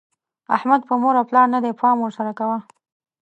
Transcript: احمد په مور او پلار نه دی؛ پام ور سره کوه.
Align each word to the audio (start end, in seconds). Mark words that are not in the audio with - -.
احمد 0.55 0.81
په 0.87 0.93
مور 1.01 1.13
او 1.19 1.25
پلار 1.29 1.47
نه 1.55 1.59
دی؛ 1.63 1.71
پام 1.81 1.97
ور 1.99 2.11
سره 2.17 2.31
کوه. 2.39 2.57